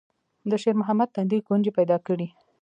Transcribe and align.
د 0.49 0.51
شېرمحمد 0.61 1.09
تندي 1.15 1.37
ګونځې 1.47 1.71
پيدا 1.77 1.97
کړې. 2.07 2.27